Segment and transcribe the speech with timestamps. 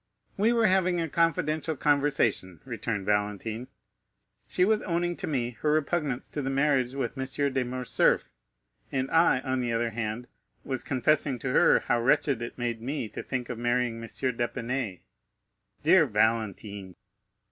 [0.35, 3.67] "We were having a confidential conversation," returned Valentine;
[4.47, 7.23] "she was owning to me her repugnance to the marriage with M.
[7.53, 8.33] de Morcerf;
[8.91, 10.27] and I, on the other hand,
[10.63, 14.07] was confessing to her how wretched it made me to think of marrying M.
[14.37, 15.01] d'Épinay."
[15.83, 16.95] "Dear Valentine!"